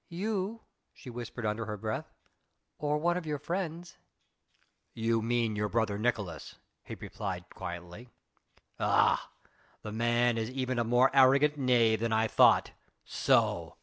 [0.09, 0.61] "You,"
[0.93, 2.11] she whispered under her breath,
[2.79, 3.97] "or one of your friends."
[4.95, 8.09] "You mean your brother Nicolaes," he rejoined quietly.
[8.79, 9.29] "Ah!
[9.83, 12.71] the man is even a more arrant knave than I thought.
[13.05, 13.77] So!